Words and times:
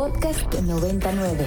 Podcast 0.00 0.54
99. 0.54 1.44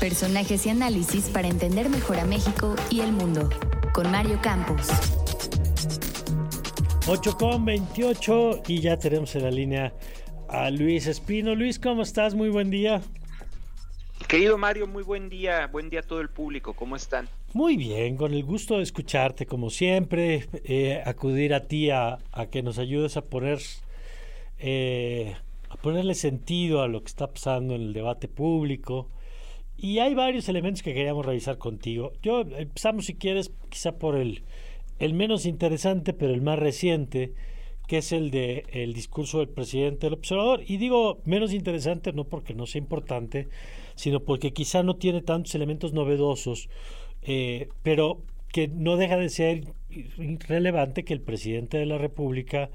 Personajes 0.00 0.64
y 0.64 0.70
análisis 0.70 1.28
para 1.28 1.46
entender 1.46 1.90
mejor 1.90 2.18
a 2.18 2.24
México 2.24 2.74
y 2.88 3.00
el 3.00 3.12
mundo. 3.12 3.50
Con 3.92 4.10
Mario 4.10 4.38
Campos. 4.42 4.88
8 7.06 7.36
con 7.36 7.66
28 7.66 8.62
y 8.66 8.80
ya 8.80 8.98
tenemos 8.98 9.34
en 9.34 9.42
la 9.42 9.50
línea 9.50 9.92
a 10.48 10.70
Luis 10.70 11.06
Espino. 11.06 11.54
Luis, 11.54 11.78
¿cómo 11.78 12.00
estás? 12.00 12.34
Muy 12.34 12.48
buen 12.48 12.70
día. 12.70 13.02
Querido 14.26 14.56
Mario, 14.56 14.86
muy 14.86 15.02
buen 15.02 15.28
día, 15.28 15.66
buen 15.66 15.90
día 15.90 16.00
a 16.00 16.02
todo 16.02 16.22
el 16.22 16.30
público, 16.30 16.72
¿cómo 16.72 16.96
están? 16.96 17.28
Muy 17.52 17.76
bien, 17.76 18.16
con 18.16 18.32
el 18.32 18.42
gusto 18.42 18.78
de 18.78 18.84
escucharte 18.84 19.44
como 19.44 19.68
siempre, 19.68 20.48
eh, 20.64 21.02
acudir 21.04 21.52
a 21.52 21.66
ti 21.66 21.90
a, 21.90 22.20
que 22.50 22.62
nos 22.62 22.78
ayudes 22.78 23.18
a 23.18 23.22
poner 23.26 23.58
eh, 24.60 25.36
a 25.68 25.76
ponerle 25.76 26.14
sentido 26.14 26.82
a 26.82 26.88
lo 26.88 27.00
que 27.02 27.08
está 27.08 27.26
pasando 27.28 27.74
en 27.74 27.82
el 27.82 27.92
debate 27.92 28.28
público. 28.28 29.08
Y 29.76 30.00
hay 30.00 30.14
varios 30.14 30.48
elementos 30.48 30.82
que 30.82 30.94
queríamos 30.94 31.24
revisar 31.24 31.58
contigo. 31.58 32.12
Yo 32.22 32.40
empezamos, 32.40 33.06
si 33.06 33.14
quieres, 33.14 33.52
quizá 33.68 33.92
por 33.92 34.16
el, 34.16 34.42
el 34.98 35.14
menos 35.14 35.46
interesante, 35.46 36.12
pero 36.12 36.34
el 36.34 36.42
más 36.42 36.58
reciente, 36.58 37.32
que 37.86 37.98
es 37.98 38.12
el 38.12 38.30
de 38.30 38.64
el 38.72 38.92
discurso 38.92 39.38
del 39.38 39.48
presidente 39.48 40.06
del 40.06 40.14
observador. 40.14 40.62
Y 40.66 40.78
digo 40.78 41.20
menos 41.24 41.52
interesante 41.52 42.12
no 42.12 42.24
porque 42.24 42.54
no 42.54 42.66
sea 42.66 42.80
importante, 42.80 43.48
sino 43.94 44.20
porque 44.20 44.52
quizá 44.52 44.82
no 44.82 44.96
tiene 44.96 45.22
tantos 45.22 45.54
elementos 45.54 45.92
novedosos, 45.92 46.68
eh, 47.22 47.68
pero 47.82 48.20
que 48.52 48.68
no 48.68 48.96
deja 48.96 49.16
de 49.16 49.28
ser 49.28 49.64
irrelevante 49.90 51.04
que 51.04 51.14
el 51.14 51.20
presidente 51.20 51.78
de 51.78 51.86
la 51.86 51.98
República 51.98 52.70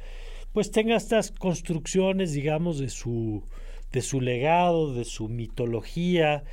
pues 0.53 0.71
tenga 0.71 0.95
estas 0.95 1.31
construcciones, 1.31 2.33
digamos, 2.33 2.79
de 2.79 2.89
su, 2.89 3.43
de 3.91 4.01
su 4.01 4.21
legado, 4.21 4.93
de 4.93 5.03
su 5.03 5.27
mitología. 5.27 6.43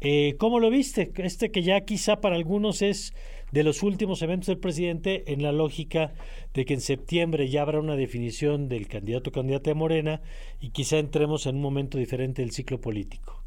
Eh, 0.00 0.36
¿Cómo 0.38 0.60
lo 0.60 0.70
viste? 0.70 1.12
Este 1.16 1.50
que 1.50 1.62
ya 1.62 1.80
quizá 1.80 2.20
para 2.20 2.36
algunos 2.36 2.82
es 2.82 3.12
de 3.50 3.64
los 3.64 3.82
últimos 3.82 4.22
eventos 4.22 4.46
del 4.46 4.58
presidente 4.58 5.32
en 5.32 5.42
la 5.42 5.52
lógica 5.52 6.12
de 6.54 6.64
que 6.64 6.74
en 6.74 6.80
septiembre 6.80 7.48
ya 7.48 7.62
habrá 7.62 7.80
una 7.80 7.96
definición 7.96 8.68
del 8.68 8.86
candidato 8.86 9.30
o 9.30 9.32
candidata 9.32 9.70
de 9.70 9.74
Morena 9.74 10.20
y 10.60 10.70
quizá 10.70 10.98
entremos 10.98 11.46
en 11.46 11.56
un 11.56 11.62
momento 11.62 11.98
diferente 11.98 12.42
del 12.42 12.52
ciclo 12.52 12.80
político. 12.80 13.42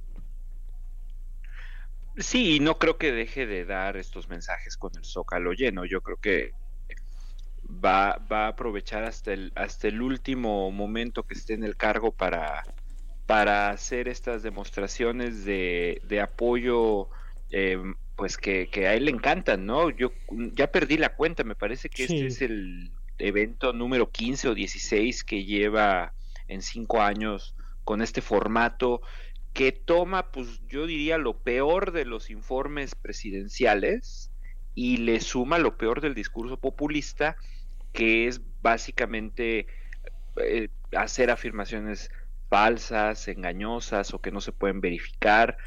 Sí, 2.18 2.60
no 2.60 2.78
creo 2.78 2.98
que 2.98 3.14
deje 3.14 3.46
de 3.46 3.64
dar 3.64 3.96
estos 3.96 4.28
mensajes 4.28 4.76
con 4.76 4.92
el 4.98 5.06
zócalo 5.06 5.54
lleno. 5.54 5.86
Yo 5.86 6.02
creo 6.02 6.18
que 6.18 6.52
va, 7.72 8.18
va 8.32 8.46
a 8.46 8.50
aprovechar 8.50 9.04
hasta 9.04 9.34
el, 9.34 9.52
hasta 9.56 9.88
el 9.88 10.02
último 10.02 10.72
momento 10.72 11.24
que 11.24 11.34
esté 11.34 11.54
en 11.54 11.64
el 11.64 11.78
cargo 11.78 12.12
para, 12.12 12.64
para 13.26 13.70
hacer 13.70 14.08
estas 14.08 14.44
demostraciones 14.44 15.46
de, 15.46 16.02
de 16.06 16.22
apoyo, 16.22 17.10
eh, 17.50 17.82
pues 18.16 18.38
que, 18.38 18.70
que, 18.70 18.88
a 18.88 18.94
él 18.94 19.06
le 19.06 19.12
encantan, 19.12 19.66
¿no? 19.66 19.90
Yo 19.90 20.12
ya 20.54 20.72
perdí 20.72 20.98
la 20.98 21.16
cuenta, 21.16 21.44
me 21.44 21.56
parece 21.56 21.90
que 21.90 22.04
este 22.04 22.28
es 22.28 22.42
el 22.42 22.92
evento 23.18 23.74
número 23.74 24.10
15 24.12 24.50
o 24.50 24.56
16 24.56 25.24
que 25.24 25.46
lleva 25.46 26.14
en 26.48 26.62
cinco 26.62 27.02
años 27.02 27.56
con 27.84 28.02
este 28.02 28.22
formato 28.22 29.02
que 29.54 29.72
toma, 29.72 30.32
pues 30.32 30.62
yo 30.68 30.86
diría, 30.86 31.18
lo 31.18 31.38
peor 31.38 31.92
de 31.92 32.06
los 32.06 32.30
informes 32.30 32.96
presidenciales 32.96 34.32
y 34.76 34.98
le 34.98 35.20
suma 35.20 35.58
lo 35.58 35.78
peor 35.78 36.00
del 36.00 36.16
discurso 36.16 36.58
populista, 36.58 37.36
que 37.94 38.28
es 38.28 38.42
básicamente 38.62 39.68
eh, 40.38 40.70
hacer 40.96 41.32
afirmaciones 41.32 42.12
falsas, 42.50 43.28
engañosas 43.28 44.14
o 44.14 44.20
que 44.20 44.32
no 44.32 44.42
se 44.42 44.52
pueden 44.52 44.82
verificar, 44.82 45.58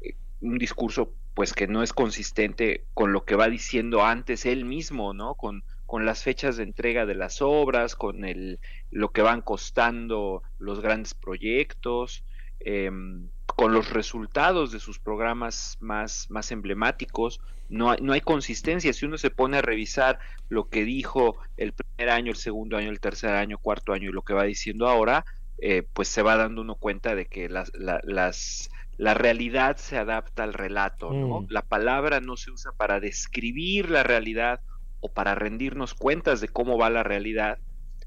eh, 0.00 0.14
un 0.40 0.58
discurso 0.58 1.14
pues 1.34 1.52
que 1.52 1.66
no 1.66 1.82
es 1.82 1.92
consistente 1.92 2.84
con 2.92 3.12
lo 3.12 3.24
que 3.24 3.36
va 3.36 3.48
diciendo 3.48 4.04
antes 4.04 4.46
él 4.46 4.64
mismo, 4.64 5.14
¿no? 5.14 5.34
Con, 5.34 5.62
con 5.86 6.04
las 6.04 6.22
fechas 6.22 6.56
de 6.56 6.64
entrega 6.64 7.06
de 7.06 7.14
las 7.14 7.40
obras, 7.40 7.96
con 7.96 8.24
el, 8.24 8.58
lo 8.90 9.12
que 9.12 9.22
van 9.22 9.40
costando 9.40 10.42
los 10.58 10.80
grandes 10.80 11.14
proyectos, 11.14 12.24
Em, 12.60 13.28
con 13.60 13.74
los 13.74 13.90
resultados 13.90 14.72
de 14.72 14.80
sus 14.80 14.98
programas 14.98 15.76
más, 15.80 16.30
más 16.30 16.50
emblemáticos. 16.50 17.40
No 17.68 17.90
hay, 17.90 17.98
no 18.00 18.14
hay 18.14 18.22
consistencia. 18.22 18.92
Si 18.92 19.04
uno 19.04 19.18
se 19.18 19.30
pone 19.30 19.58
a 19.58 19.62
revisar 19.62 20.18
lo 20.48 20.70
que 20.70 20.84
dijo 20.84 21.36
el 21.58 21.74
primer 21.74 22.10
año, 22.10 22.30
el 22.30 22.38
segundo 22.38 22.78
año, 22.78 22.90
el 22.90 23.00
tercer 23.00 23.34
año, 23.34 23.58
cuarto 23.58 23.92
año 23.92 24.08
y 24.08 24.12
lo 24.12 24.22
que 24.22 24.32
va 24.32 24.44
diciendo 24.44 24.88
ahora, 24.88 25.26
eh, 25.58 25.82
pues 25.92 26.08
se 26.08 26.22
va 26.22 26.36
dando 26.36 26.62
uno 26.62 26.74
cuenta 26.74 27.14
de 27.14 27.26
que 27.26 27.50
las, 27.50 27.70
las, 27.74 28.70
la 28.96 29.14
realidad 29.14 29.76
se 29.76 29.98
adapta 29.98 30.42
al 30.42 30.54
relato. 30.54 31.12
¿no? 31.12 31.42
Mm. 31.42 31.46
La 31.50 31.62
palabra 31.62 32.20
no 32.20 32.36
se 32.36 32.50
usa 32.50 32.72
para 32.72 32.98
describir 32.98 33.90
la 33.90 34.02
realidad 34.02 34.60
o 35.00 35.12
para 35.12 35.34
rendirnos 35.34 35.92
cuentas 35.92 36.40
de 36.40 36.48
cómo 36.48 36.78
va 36.78 36.88
la 36.88 37.02
realidad, 37.02 37.58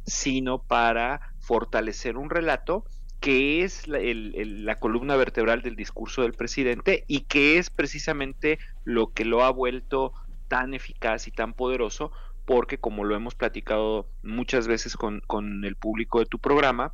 sino 0.06 0.64
para 0.64 1.34
fortalecer 1.40 2.18
un 2.18 2.30
relato 2.30 2.86
que 3.24 3.64
es 3.64 3.88
la, 3.88 4.76
columna 4.76 5.16
vertebral 5.16 5.62
del 5.62 5.78
discurso 5.78 6.24
del 6.24 6.34
presidente 6.34 7.06
y 7.08 7.22
que 7.22 7.58
es 7.58 7.70
precisamente 7.70 8.60
lo 8.84 9.14
que 9.14 9.24
lo 9.24 9.46
ha 9.46 9.50
vuelto 9.50 10.12
tan 10.50 10.74
eficaz 10.74 11.30
y 11.30 11.32
tan 11.32 11.54
poderoso, 11.54 12.12
porque 12.44 12.80
como 12.80 13.06
lo 13.06 13.16
hemos 13.16 13.34
platicado 13.34 14.10
muchas 14.24 14.68
veces 14.68 14.98
con, 14.98 15.22
con 15.26 15.64
el 15.64 15.78
público 15.78 16.20
de 16.20 16.26
tu 16.26 16.38
programa, 16.38 16.92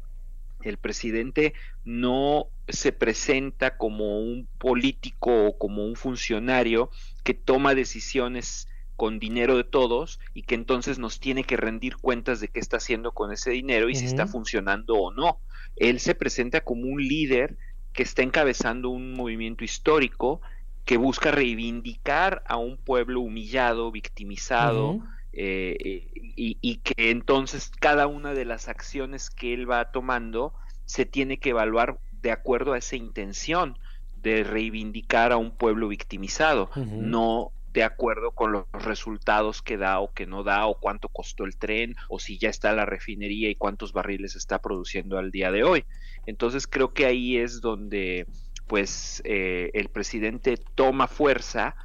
el 0.61 0.77
presidente 0.77 1.55
no 1.83 2.45
se 2.67 2.91
presenta 2.91 3.75
como 3.75 4.19
un 4.19 4.47
político 4.59 5.47
o 5.47 5.57
como 5.57 5.83
un 5.83 5.95
funcionario 5.95 6.91
que 7.23 7.33
toma 7.33 7.73
decisiones 7.73 8.67
con 8.99 9.17
dinero 9.17 9.55
de 9.55 9.63
todos 9.63 10.19
y 10.33 10.41
que 10.41 10.55
entonces 10.55 10.99
nos 10.99 11.21
tiene 11.21 11.45
que 11.45 11.55
rendir 11.55 11.95
cuentas 11.95 12.41
de 12.41 12.49
qué 12.49 12.59
está 12.59 12.77
haciendo 12.77 13.13
con 13.13 13.31
ese 13.31 13.49
dinero 13.49 13.87
y 13.87 13.95
si 13.95 14.03
está 14.03 14.27
funcionando 14.27 14.95
o 14.95 15.13
no. 15.13 15.39
Él 15.77 16.01
se 16.01 16.15
presenta 16.15 16.59
como 16.59 16.81
un 16.81 17.01
líder 17.01 17.55
que 17.93 18.03
está 18.03 18.23
encabezando 18.23 18.89
un 18.89 19.13
movimiento 19.13 19.63
histórico 19.63 20.41
que 20.83 20.97
busca 20.97 21.31
reivindicar 21.31 22.43
a 22.45 22.57
un 22.57 22.75
pueblo 22.75 23.21
humillado, 23.21 23.89
victimizado, 23.89 24.99
eh, 25.31 26.09
y, 26.35 26.57
y, 26.59 26.77
que 26.79 27.11
entonces 27.11 27.71
cada 27.79 28.05
una 28.05 28.33
de 28.33 28.43
las 28.43 28.67
acciones 28.67 29.29
que 29.29 29.53
él 29.53 29.71
va 29.71 29.91
tomando 29.91 30.53
se 30.83 31.05
tiene 31.05 31.37
que 31.37 31.51
evaluar 31.51 31.99
de 32.21 32.31
acuerdo 32.31 32.73
a 32.73 32.79
esa 32.79 32.97
intención 32.97 33.77
de 34.17 34.43
reivindicar 34.43 35.31
a 35.31 35.37
un 35.37 35.51
pueblo 35.51 35.87
victimizado, 35.87 36.69
no 36.75 37.53
de 37.71 37.83
acuerdo 37.83 38.31
con 38.31 38.51
los 38.51 38.65
resultados 38.71 39.61
que 39.61 39.77
da 39.77 39.99
o 39.99 40.11
que 40.11 40.25
no 40.25 40.43
da, 40.43 40.65
o 40.65 40.79
cuánto 40.79 41.09
costó 41.09 41.45
el 41.45 41.57
tren, 41.57 41.95
o 42.07 42.19
si 42.19 42.37
ya 42.37 42.49
está 42.49 42.73
la 42.73 42.85
refinería 42.85 43.49
y 43.49 43.55
cuántos 43.55 43.93
barriles 43.93 44.35
está 44.35 44.59
produciendo 44.59 45.17
al 45.17 45.31
día 45.31 45.51
de 45.51 45.63
hoy. 45.63 45.85
Entonces 46.25 46.67
creo 46.67 46.93
que 46.93 47.05
ahí 47.05 47.37
es 47.37 47.61
donde 47.61 48.25
pues 48.67 49.21
eh, 49.25 49.71
el 49.73 49.89
presidente 49.89 50.57
toma 50.75 51.07
fuerza 51.07 51.75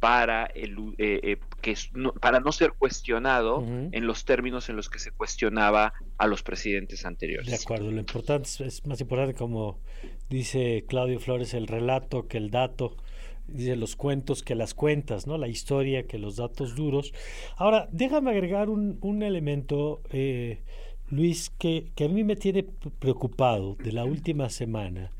para 0.00 0.46
el, 0.46 0.78
eh, 0.96 1.20
eh, 1.22 1.36
que 1.60 1.76
no, 1.92 2.12
para 2.14 2.40
no 2.40 2.52
ser 2.52 2.72
cuestionado 2.72 3.62
en 3.66 4.06
los 4.06 4.24
términos 4.24 4.70
en 4.70 4.76
los 4.76 4.88
que 4.88 4.98
se 4.98 5.10
cuestionaba 5.10 5.92
a 6.16 6.26
los 6.26 6.42
presidentes 6.42 7.04
anteriores. 7.04 7.50
De 7.50 7.56
acuerdo, 7.56 7.90
lo 7.90 7.98
importante 7.98 8.48
es 8.64 8.86
más 8.86 9.00
importante 9.02 9.34
como 9.34 9.78
dice 10.30 10.86
Claudio 10.88 11.20
Flores 11.20 11.52
el 11.52 11.66
relato 11.66 12.26
que 12.26 12.38
el 12.38 12.50
dato 12.50 12.96
dice 13.52 13.76
los 13.76 13.96
cuentos 13.96 14.42
que 14.42 14.54
las 14.54 14.74
cuentas, 14.74 15.26
¿no? 15.26 15.38
La 15.38 15.48
historia 15.48 16.06
que 16.06 16.18
los 16.18 16.36
datos 16.36 16.74
duros. 16.74 17.12
Ahora, 17.56 17.88
déjame 17.92 18.30
agregar 18.30 18.70
un, 18.70 18.98
un 19.00 19.22
elemento, 19.22 20.00
eh, 20.10 20.60
Luis, 21.08 21.50
que, 21.50 21.86
que, 21.94 22.04
a 22.04 22.08
mí 22.08 22.24
me 22.24 22.36
tiene 22.36 22.64
preocupado 22.98 23.76
de 23.76 23.92
la 23.92 24.04
última 24.04 24.48
semana, 24.50 25.12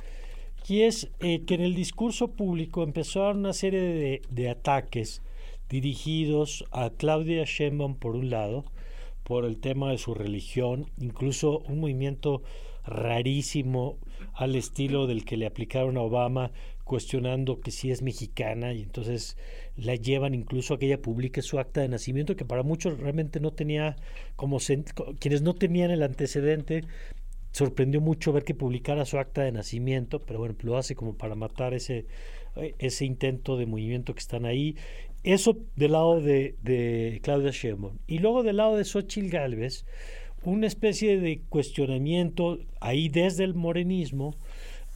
y 0.69 0.83
es 0.83 1.11
eh, 1.21 1.45
que 1.47 1.55
en 1.55 1.63
el 1.63 1.75
discurso 1.75 2.29
público 2.29 2.83
empezaron 2.83 3.39
una 3.39 3.53
serie 3.53 3.81
de, 3.81 4.23
de, 4.31 4.51
ataques 4.51 5.23
dirigidos 5.69 6.65
a 6.71 6.91
Claudia 6.91 7.45
Sheinbaum 7.45 7.97
por 7.97 8.15
un 8.15 8.31
lado, 8.31 8.65
por 9.25 9.45
el 9.45 9.59
tema 9.59 9.91
de 9.91 9.99
su 9.99 10.15
religión, 10.15 10.91
incluso 10.99 11.61
un 11.61 11.81
movimiento 11.81 12.43
rarísimo 12.85 13.99
al 14.35 14.57
estilo 14.57 15.07
del 15.07 15.25
que 15.25 15.37
le 15.37 15.47
aplicaron 15.47 15.97
a 15.97 16.03
Obama 16.03 16.51
cuestionando 16.91 17.61
que 17.61 17.71
si 17.71 17.93
es 17.93 18.03
mexicana 18.03 18.75
y 18.75 18.83
entonces 18.83 19.37
la 19.77 19.95
llevan 19.95 20.35
incluso 20.35 20.75
a 20.75 20.79
que 20.81 20.87
ella 20.87 21.01
publique 21.01 21.41
su 21.41 21.61
acta 21.61 21.81
de 21.81 21.89
nacimiento 21.89 22.35
que 22.35 22.45
para 22.45 22.65
muchos 22.65 22.99
realmente 22.99 23.39
no 23.39 23.53
tenía 23.53 23.95
como 24.35 24.59
quienes 25.21 25.43
no 25.43 25.55
tenían 25.55 25.93
el 25.93 26.03
antecedente 26.03 26.83
sorprendió 27.53 28.01
mucho 28.01 28.33
ver 28.33 28.43
que 28.43 28.57
publicara 28.57 29.05
su 29.05 29.19
acta 29.21 29.43
de 29.43 29.53
nacimiento 29.53 30.19
pero 30.19 30.41
bueno 30.41 30.57
lo 30.63 30.77
hace 30.79 30.97
como 30.97 31.17
para 31.17 31.37
matar 31.37 31.75
ese 31.75 32.07
ese 32.79 33.05
intento 33.05 33.57
de 33.57 33.67
movimiento 33.67 34.13
que 34.13 34.21
están 34.21 34.45
ahí. 34.45 34.75
Eso 35.23 35.57
del 35.77 35.93
lado 35.93 36.21
de, 36.21 36.57
de 36.63 37.21
Claudia 37.23 37.53
Sheinbaum. 37.53 37.99
Y 38.07 38.19
luego 38.19 38.43
del 38.43 38.57
lado 38.57 38.77
de 38.77 38.85
Xochitl 38.85 39.29
Galvez 39.29 39.85
una 40.43 40.67
especie 40.67 41.21
de 41.21 41.43
cuestionamiento 41.51 42.59
ahí 42.81 43.11
desde 43.11 43.45
el 43.45 43.55
morenismo 43.55 44.35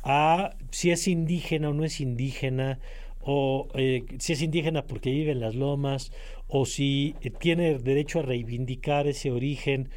a 0.04 0.54
si 0.70 0.90
es 0.90 1.08
indígena 1.08 1.70
o 1.70 1.74
no 1.74 1.84
es 1.84 2.00
indígena, 2.00 2.78
o 3.20 3.68
eh, 3.74 4.04
si 4.18 4.34
es 4.34 4.42
indígena 4.42 4.86
porque 4.86 5.10
vive 5.10 5.32
en 5.32 5.40
las 5.40 5.54
lomas, 5.54 6.12
o 6.46 6.66
si 6.66 7.14
tiene 7.40 7.78
derecho 7.78 8.20
a 8.20 8.22
reivindicar 8.22 9.06
ese 9.06 9.30
origen. 9.30 9.88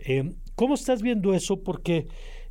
Eh, 0.00 0.32
¿Cómo 0.54 0.74
estás 0.74 1.02
viendo 1.02 1.34
eso? 1.34 1.62
Porque 1.62 2.06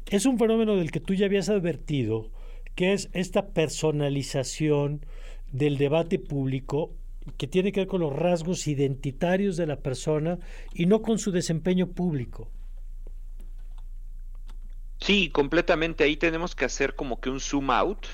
es 0.10 0.26
un 0.26 0.40
fenómeno 0.40 0.76
del 0.76 0.92
que 0.92 1.00
tú 1.00 1.14
ya 1.14 1.28
habías 1.28 1.50
advertido, 1.50 2.30
que 2.76 2.94
es 2.94 3.10
esta 3.14 3.48
personalización 3.50 5.06
del 5.52 5.78
debate 5.78 6.18
público 6.18 6.92
que 7.38 7.48
tiene 7.48 7.72
que 7.72 7.82
ver 7.82 7.88
con 7.88 8.02
los 8.02 8.14
rasgos 8.14 8.68
identitarios 8.68 9.56
de 9.56 9.68
la 9.68 9.78
persona 9.78 10.40
y 10.74 10.88
no 10.88 11.02
con 11.02 11.20
su 11.20 11.32
desempeño 11.32 11.88
público. 11.88 12.50
Sí, 15.04 15.30
completamente. 15.32 16.06
Ahí 16.06 16.16
tenemos 16.16 16.56
que 16.56 16.64
hacer 16.64 16.96
como 16.96 17.20
que 17.20 17.30
un 17.30 17.42
zoom 17.42 17.72
out 17.72 18.08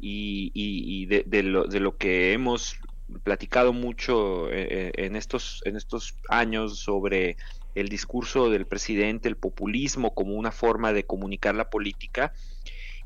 y, 0.00 1.06
de, 1.06 1.42
lo, 1.44 1.96
que 1.96 2.32
hemos 2.32 2.74
platicado 3.22 3.72
mucho 3.72 4.50
eh, 4.50 4.66
eh, 4.68 4.92
en 4.96 5.14
estos, 5.14 5.62
en 5.64 5.76
estos 5.76 6.18
años 6.28 6.80
sobre 6.80 7.36
el 7.76 7.88
discurso 7.88 8.50
del 8.50 8.66
presidente, 8.66 9.28
el 9.28 9.36
populismo 9.36 10.12
como 10.12 10.34
una 10.34 10.50
forma 10.50 10.92
de 10.92 11.04
comunicar 11.04 11.54
la 11.54 11.70
política 11.70 12.32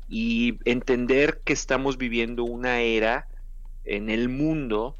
y 0.09 0.57
entender 0.65 1.41
que 1.45 1.53
estamos 1.53 1.99
viviendo 1.99 2.43
una 2.43 2.81
era 2.81 3.27
en 3.85 4.09
el 4.09 4.27
mundo 4.27 4.97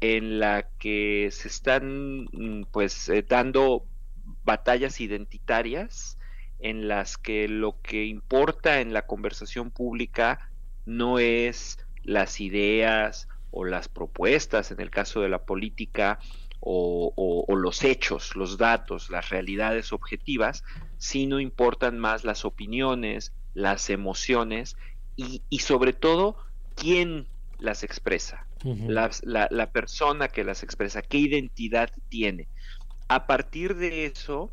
en 0.00 0.40
la 0.40 0.68
que 0.80 1.28
se 1.30 1.46
están 1.46 2.24
mm, 2.32 2.64
pues 2.72 3.08
eh, 3.08 3.22
dando 3.22 3.86
batallas 4.42 5.00
identitarias 5.00 6.18
en 6.62 6.88
las 6.88 7.18
que 7.18 7.48
lo 7.48 7.80
que 7.82 8.04
importa 8.04 8.80
en 8.80 8.92
la 8.92 9.06
conversación 9.06 9.70
pública 9.70 10.50
no 10.86 11.18
es 11.18 11.78
las 12.04 12.40
ideas 12.40 13.28
o 13.50 13.64
las 13.64 13.88
propuestas 13.88 14.70
en 14.70 14.80
el 14.80 14.90
caso 14.90 15.20
de 15.20 15.28
la 15.28 15.44
política 15.44 16.18
o, 16.64 17.44
los 17.48 17.82
hechos, 17.82 18.36
los 18.36 18.56
datos, 18.56 19.10
las 19.10 19.30
realidades 19.30 19.92
objetivas, 19.92 20.62
sino 20.98 21.40
importan 21.40 21.98
más 21.98 22.24
las 22.24 22.44
opiniones, 22.44 23.32
las 23.54 23.90
emociones 23.90 24.76
y, 25.16 25.42
sobre 25.58 25.92
todo 25.92 26.36
quién 26.76 27.26
las 27.58 27.82
expresa, 27.82 28.46
la, 28.64 29.70
persona 29.72 30.28
que 30.28 30.44
las 30.44 30.62
expresa, 30.62 31.02
qué 31.02 31.18
identidad 31.18 31.90
tiene. 32.08 32.48
A 33.08 33.26
partir 33.26 33.76
de 33.76 34.06
eso, 34.06 34.52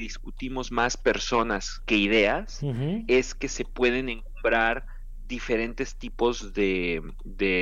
discutimos 0.00 0.72
más 0.72 0.96
personas 0.96 1.80
que 1.86 1.96
ideas, 1.96 2.60
es 3.06 3.34
que 3.34 3.48
se 3.48 3.64
pueden 3.64 4.08
encontrar 4.08 4.84
diferentes 5.30 5.94
tipos 5.94 6.52
de, 6.52 7.00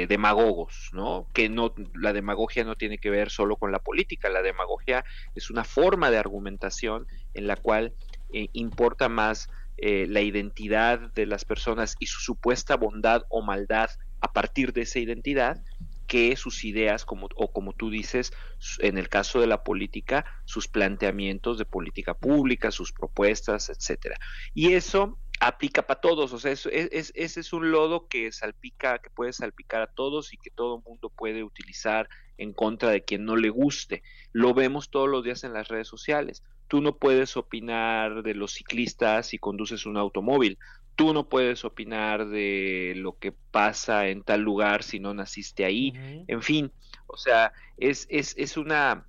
demagogos, 0.09 0.89
¿no? 0.93 1.29
Que 1.35 1.51
no, 1.51 1.75
la 1.95 2.15
demagogia 2.15 2.65
no 2.65 2.77
tiene 2.77 2.97
que 2.97 3.11
ver 3.11 3.29
solo 3.29 3.57
con 3.57 3.71
la 3.71 3.79
política, 3.79 4.31
la 4.31 4.41
demagogia 4.41 5.05
es 5.35 5.51
una 5.51 5.65
forma 5.65 6.11
de 6.11 6.17
argumentación 6.17 7.07
en 7.35 7.47
la 7.47 7.57
cual 7.57 7.93
eh, 8.33 8.49
importa 8.55 9.11
más 9.11 9.51
eh, 9.77 10.07
la 10.09 10.23
identidad 10.23 11.13
de 11.13 11.27
las 11.27 11.45
personas 11.45 11.95
y 11.99 12.07
su 12.07 12.21
supuesta 12.21 12.77
bondad 12.77 13.25
o 13.29 13.43
maldad 13.43 13.91
a 14.21 14.33
partir 14.33 14.73
de 14.73 14.83
esa 14.83 14.99
identidad 14.99 15.63
que 16.09 16.35
sus 16.37 16.65
ideas, 16.65 17.05
como, 17.05 17.29
o 17.37 17.53
como 17.53 17.75
tú 17.75 17.91
dices, 17.91 18.33
en 18.81 18.99
el 18.99 19.09
caso 19.09 19.41
de 19.41 19.47
la 19.47 19.63
política, 19.63 20.25
sus 20.47 20.67
planteamientos 20.67 21.59
de 21.59 21.67
política 21.67 22.15
pública, 22.15 22.73
sus 22.73 22.93
propuestas, 22.93 23.69
etcétera. 23.69 24.17
Y 24.55 24.73
eso 24.73 25.19
aplica 25.39 25.87
para 25.87 26.01
todos, 26.01 26.33
o 26.33 26.39
sea, 26.39 26.51
es, 26.51 26.67
ese 26.67 27.41
es 27.41 27.53
un 27.53 27.71
lodo 27.71 28.09
que 28.09 28.33
salpica, 28.33 28.99
que 28.99 29.11
puede 29.11 29.33
salpicar 29.33 29.83
a 29.83 29.87
todos 29.87 30.33
y 30.33 30.39
que 30.39 30.51
todo 30.51 30.79
el 30.79 30.83
mundo 30.83 31.11
puede 31.11 31.45
utilizar 31.45 32.09
en 32.39 32.53
contra 32.53 32.91
de 32.91 33.05
quien 33.05 33.25
no 33.25 33.37
le 33.37 33.51
guste. 33.51 34.03
Lo 34.33 34.55
vemos 34.55 34.91
todos 34.91 35.09
los 35.09 35.23
días 35.23 35.45
en 35.45 35.53
las 35.53 35.69
redes 35.69 35.87
sociales. 35.87 36.43
Tú 36.69 36.81
no 36.81 36.97
puedes 36.97 37.37
opinar 37.37 38.23
de 38.23 38.35
los 38.35 38.53
ciclistas 38.53 39.29
si 39.29 39.39
conduces 39.39 39.87
un 39.87 39.97
automóvil. 39.97 40.59
Tú 40.97 41.15
no 41.15 41.29
puedes 41.29 41.65
opinar 41.65 42.29
de 42.29 42.95
lo 42.97 43.17
que 43.19 43.33
pasa 43.33 44.09
en 44.09 44.23
tal 44.23 44.43
lugar 44.43 44.83
si 44.83 45.01
no 45.01 45.15
naciste 45.15 45.65
ahí. 45.65 45.93
En 46.29 46.43
fin, 46.43 46.71
o 47.07 47.17
sea, 47.17 47.53
es, 47.79 48.07
es, 48.11 48.35
es, 48.37 48.57
una, 48.57 49.07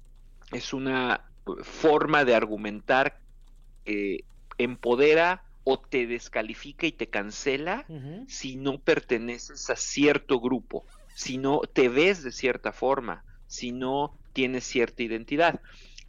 es 0.52 0.74
una 0.74 1.26
forma 1.64 2.26
de 2.26 2.36
argumentar 2.36 3.20
que 3.84 4.24
empodera 4.58 5.44
o 5.64 5.80
te 5.80 6.08
descalifica 6.08 6.88
y 6.88 6.92
te 6.92 7.08
cancela 7.08 7.86
si 8.28 8.56
no 8.56 8.80
perteneces 8.80 9.70
a 9.70 9.76
cierto 9.76 10.40
grupo, 10.40 10.86
si 11.16 11.38
no 11.38 11.62
te 11.62 11.90
ves 11.90 12.24
de 12.24 12.32
cierta 12.32 12.72
forma, 12.72 13.24
si 13.48 13.72
no 13.72 14.18
tienes 14.34 14.64
cierta 14.64 15.04
identidad. 15.04 15.62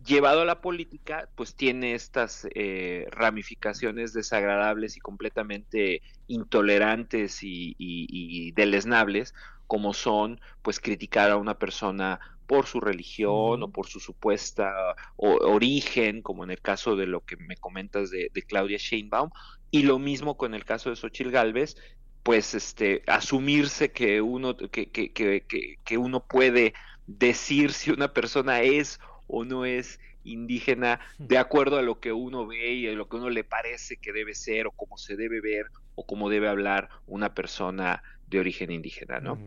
Llevado 0.04 0.42
a 0.42 0.44
la 0.44 0.60
política, 0.60 1.28
pues 1.34 1.54
tiene 1.54 1.94
estas 1.94 2.46
eh, 2.54 3.06
ramificaciones 3.10 4.12
desagradables 4.12 4.96
y 4.96 5.00
completamente 5.00 6.02
intolerantes 6.26 7.42
y, 7.42 7.74
y, 7.78 8.52
deleznables, 8.52 9.34
como 9.66 9.92
son, 9.92 10.40
pues, 10.62 10.80
criticar 10.80 11.30
a 11.30 11.36
una 11.36 11.58
persona 11.58 12.18
por 12.46 12.66
su 12.66 12.80
religión 12.80 13.62
o 13.62 13.68
por 13.70 13.86
su 13.86 14.00
supuesta 14.00 14.72
origen, 15.16 16.22
como 16.22 16.44
en 16.44 16.50
el 16.50 16.60
caso 16.60 16.96
de 16.96 17.06
lo 17.06 17.20
que 17.20 17.36
me 17.36 17.56
comentas 17.56 18.10
de, 18.10 18.30
Claudia 18.48 18.78
Sheinbaum, 18.78 19.30
y 19.70 19.82
lo 19.82 19.98
mismo 19.98 20.36
con 20.36 20.54
el 20.54 20.64
caso 20.64 20.90
de 20.90 20.96
Xochitl 20.96 21.30
Galvez, 21.30 21.76
pues 22.22 22.54
este, 22.54 23.02
asumirse 23.06 23.92
que 23.92 24.20
uno, 24.20 24.56
que, 24.56 24.90
que, 24.90 25.12
que, 25.12 25.76
que 25.84 25.98
uno 25.98 26.20
puede 26.20 26.74
decir 27.06 27.72
si 27.72 27.90
una 27.90 28.12
persona 28.12 28.62
es 28.62 29.00
o 29.30 29.44
no 29.44 29.64
es 29.64 30.00
indígena 30.24 31.00
de 31.18 31.38
acuerdo 31.38 31.78
a 31.78 31.82
lo 31.82 32.00
que 32.00 32.12
uno 32.12 32.46
ve 32.46 32.72
y 32.74 32.88
a 32.88 32.92
lo 32.92 33.08
que 33.08 33.16
uno 33.16 33.30
le 33.30 33.44
parece 33.44 33.96
que 33.96 34.12
debe 34.12 34.34
ser 34.34 34.66
o 34.66 34.72
cómo 34.72 34.98
se 34.98 35.16
debe 35.16 35.40
ver 35.40 35.66
o 35.94 36.06
cómo 36.06 36.28
debe 36.28 36.48
hablar 36.48 36.88
una 37.06 37.34
persona 37.34 38.02
de 38.26 38.40
origen 38.40 38.70
indígena, 38.70 39.20
¿no? 39.20 39.38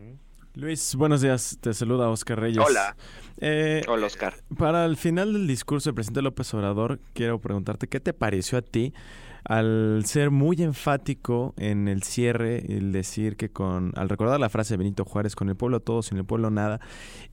Luis, 0.56 0.94
buenos 0.94 1.20
días. 1.20 1.58
Te 1.60 1.74
saluda 1.74 2.08
Oscar 2.08 2.38
Reyes. 2.38 2.62
Hola. 2.64 2.96
Eh, 3.40 3.82
Hola, 3.88 4.06
Oscar. 4.06 4.34
Para 4.56 4.84
el 4.84 4.96
final 4.96 5.32
del 5.32 5.48
discurso 5.48 5.90
del 5.90 5.96
presidente 5.96 6.22
López 6.22 6.54
Obrador, 6.54 7.00
quiero 7.12 7.40
preguntarte 7.40 7.88
qué 7.88 7.98
te 7.98 8.12
pareció 8.12 8.58
a 8.58 8.62
ti 8.62 8.94
al 9.42 10.04
ser 10.06 10.30
muy 10.30 10.62
enfático 10.62 11.54
en 11.58 11.88
el 11.88 12.04
cierre, 12.04 12.64
el 12.72 12.92
decir 12.92 13.36
que 13.36 13.50
con, 13.50 13.92
al 13.96 14.08
recordar 14.08 14.38
la 14.38 14.48
frase 14.48 14.74
de 14.74 14.78
Benito 14.78 15.04
Juárez, 15.04 15.34
con 15.34 15.48
el 15.48 15.56
pueblo 15.56 15.80
todo, 15.80 16.02
sin 16.02 16.18
el 16.18 16.24
pueblo 16.24 16.50
nada, 16.50 16.80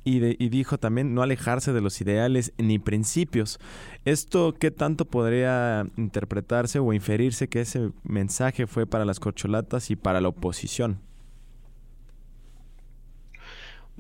y, 0.04 0.44
y 0.44 0.50
dijo 0.50 0.80
también 0.80 1.14
no 1.14 1.22
alejarse 1.22 1.74
de 1.74 1.82
los 1.82 2.02
ideales 2.02 2.54
ni 2.58 2.80
principios. 2.80 3.60
¿Esto 4.04 4.56
qué 4.60 4.72
tanto 4.72 5.06
podría 5.06 5.86
interpretarse 5.96 6.80
o 6.80 6.92
inferirse 6.92 7.48
que 7.48 7.62
ese 7.62 7.92
mensaje 8.04 8.66
fue 8.66 8.88
para 8.88 9.06
las 9.06 9.20
corcholatas 9.20 9.92
y 9.92 9.96
para 9.96 10.22
la 10.22 10.30
oposición? 10.30 11.11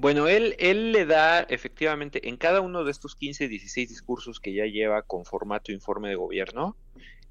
Bueno, 0.01 0.27
él, 0.27 0.55
él 0.57 0.93
le 0.93 1.05
da 1.05 1.41
efectivamente 1.41 2.27
en 2.27 2.35
cada 2.35 2.61
uno 2.61 2.83
de 2.83 2.89
estos 2.89 3.15
15, 3.15 3.47
16 3.47 3.87
discursos 3.87 4.39
que 4.39 4.51
ya 4.51 4.65
lleva 4.65 5.03
con 5.03 5.25
formato 5.25 5.71
informe 5.71 6.09
de 6.09 6.15
gobierno, 6.15 6.75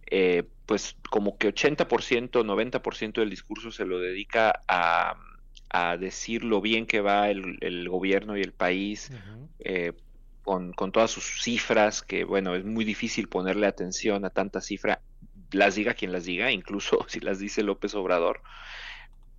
eh, 0.08 0.44
pues 0.66 0.94
como 1.10 1.36
que 1.36 1.52
80%, 1.52 2.44
90% 2.44 3.12
del 3.14 3.28
discurso 3.28 3.72
se 3.72 3.84
lo 3.84 3.98
dedica 3.98 4.62
a, 4.68 5.16
decir 5.98 6.44
lo 6.44 6.60
bien 6.60 6.86
que 6.86 7.00
va 7.00 7.28
el, 7.28 7.88
gobierno 7.88 8.38
y 8.38 8.40
el 8.40 8.52
país, 8.52 9.10
eh, 9.58 9.92
con, 10.44 10.72
con, 10.72 10.92
todas 10.92 11.10
sus 11.10 11.42
cifras, 11.42 12.02
que 12.02 12.22
bueno, 12.22 12.54
es 12.54 12.64
muy 12.64 12.84
difícil 12.84 13.28
ponerle 13.28 13.66
atención 13.66 14.24
a 14.24 14.30
tanta 14.30 14.60
cifra, 14.60 15.00
las 15.50 15.74
diga 15.74 15.94
quien 15.94 16.12
las 16.12 16.24
diga, 16.24 16.52
incluso 16.52 17.04
si 17.08 17.18
las 17.18 17.40
dice 17.40 17.64
López 17.64 17.96
Obrador, 17.96 18.42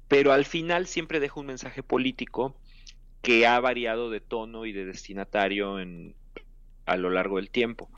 pero 0.09 0.33
al 0.33 0.43
final 0.43 0.85
siempre 0.85 1.21
deja 1.21 1.39
un 1.39 1.45
mensaje 1.45 1.81
político 1.81 2.57
que 3.21 3.45
ha 3.45 3.59
variado 3.59 4.09
de 4.09 4.19
tono 4.19 4.65
y 4.65 4.71
de 4.71 4.85
destinatario 4.85 5.79
en, 5.79 6.15
a 6.85 6.97
lo 6.97 7.09
largo 7.09 7.37
del 7.37 7.49
tiempo. 7.49 7.89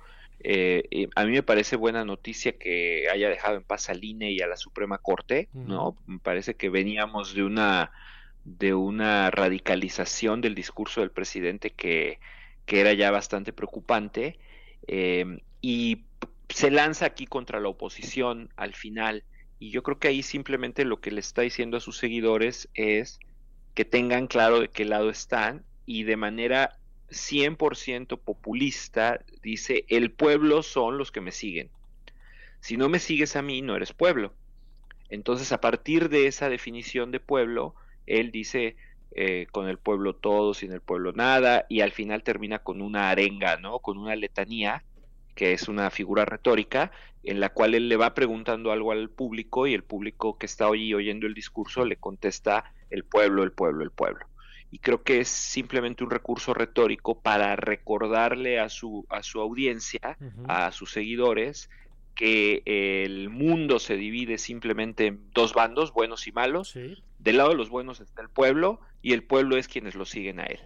Eh, 0.46 1.08
a 1.16 1.24
mí 1.26 1.32
me 1.32 1.44
parece 1.44 1.78
buena 1.78 2.04
noticia 2.04 2.58
que 2.58 3.08
haya 3.10 3.30
dejado 3.30 3.56
en 3.56 3.64
paz 3.64 3.90
al 3.90 4.04
INE 4.04 4.32
y 4.32 4.42
a 4.42 4.48
la 4.48 4.58
Suprema 4.58 4.98
Corte, 4.98 5.48
¿no? 5.54 5.96
Me 6.06 6.20
parece 6.20 6.56
que 6.56 6.70
veníamos 6.70 7.34
de 7.34 7.44
una 7.44 7.92
de 8.44 8.74
una 8.74 9.32
radicalización 9.32 10.42
del 10.42 10.54
discurso 10.54 11.00
del 11.00 11.12
presidente 11.12 11.70
que, 11.70 12.20
que 12.66 12.82
era 12.82 12.92
ya 12.92 13.10
bastante 13.10 13.54
preocupante 13.54 14.38
eh, 14.88 15.40
y 15.62 16.04
se 16.50 16.70
lanza 16.70 17.06
aquí 17.06 17.26
contra 17.26 17.62
la 17.62 17.70
oposición 17.70 18.50
al 18.58 18.74
final 18.74 19.24
y 19.60 19.70
yo 19.70 19.82
creo 19.82 19.98
que 19.98 20.10
ahí 20.10 20.24
simplemente 20.24 20.84
lo 20.84 21.00
que 21.00 21.12
le 21.12 21.22
está 21.22 21.42
diciendo 21.42 21.78
a 21.78 21.80
sus 21.80 21.98
seguidores 21.98 22.68
es 22.74 23.20
que 23.74 23.86
tengan 23.86 24.28
claro 24.28 24.60
de 24.60 24.70
qué 24.70 24.86
lado 24.86 25.10
están 25.10 25.64
y 25.86 26.04
de 26.04 26.18
manera 26.18 26.78
100% 27.10 28.20
populista, 28.20 29.24
dice, 29.42 29.86
el 29.88 30.12
pueblo 30.12 30.64
son 30.64 30.98
los 30.98 31.12
que 31.12 31.22
me 31.22 31.32
siguen. 31.32 31.70
Si 32.60 32.78
no 32.78 32.90
me 32.90 33.00
sigues 33.00 33.36
a 33.36 33.42
mí, 33.42 33.62
no 33.62 33.76
eres 33.76 33.94
pueblo. 33.94 34.34
Entonces, 35.10 35.52
a 35.52 35.62
partir 35.62 36.10
de 36.10 36.28
esa 36.28 36.50
definición 36.50 37.12
de 37.12 37.20
pueblo, 37.20 37.76
él 38.06 38.32
dice, 38.32 38.76
eh, 39.12 39.48
con 39.52 39.68
el 39.68 39.78
pueblo 39.78 40.16
todo, 40.16 40.54
sin 40.54 40.72
el 40.72 40.82
pueblo 40.82 41.12
nada, 41.12 41.66
y 41.70 41.82
al 41.82 41.92
final 41.92 42.24
termina 42.24 42.60
con 42.60 42.82
una 42.82 43.10
arenga, 43.10 43.58
¿no? 43.58 43.80
Con 43.80 43.98
una 43.98 44.16
letanía, 44.16 44.84
que 45.36 45.54
es 45.54 45.68
una 45.68 45.90
figura 45.90 46.26
retórica, 46.26 46.92
en 47.24 47.40
la 47.40 47.50
cual 47.50 47.74
él 47.74 47.90
le 47.90 47.98
va 47.98 48.14
preguntando 48.14 48.72
algo 48.72 48.92
al 48.92 49.10
público 49.10 49.68
y 49.68 49.74
el 49.74 49.84
público 49.84 50.38
que 50.38 50.46
está 50.46 50.68
hoy 50.68 50.94
oyendo 50.94 51.26
el 51.26 51.34
discurso 51.34 51.86
le 51.86 51.96
contesta 51.96 52.74
el 52.94 53.04
pueblo, 53.04 53.44
el 53.44 53.52
pueblo, 53.52 53.84
el 53.84 53.92
pueblo. 53.92 54.26
Y 54.72 54.80
creo 54.80 55.04
que 55.04 55.20
es 55.20 55.28
simplemente 55.28 56.04
un 56.04 56.10
recurso 56.10 56.54
retórico 56.54 57.20
para 57.20 57.56
recordarle 57.56 58.60
a 58.60 58.70
su, 58.70 59.06
a 59.10 59.22
su 59.22 59.40
audiencia, 59.40 60.18
a 60.48 60.72
sus 60.72 60.92
seguidores, 60.92 61.70
que 62.16 62.64
el 62.66 63.30
mundo 63.30 63.80
se 63.80 63.98
divide 63.98 64.38
simplemente 64.38 65.08
en 65.08 65.20
dos 65.34 65.54
bandos, 65.54 65.94
buenos 65.94 66.28
y 66.28 66.32
malos. 66.32 66.74
Del 67.20 67.38
lado 67.38 67.50
de 67.50 67.56
los 67.56 67.70
buenos 67.70 68.00
está 68.00 68.22
el 68.22 68.30
pueblo 68.30 68.80
y 69.02 69.14
el 69.14 69.24
pueblo 69.24 69.58
es 69.58 69.68
quienes 69.68 69.96
lo 69.96 70.06
siguen 70.06 70.40
a 70.40 70.46
él. 70.46 70.60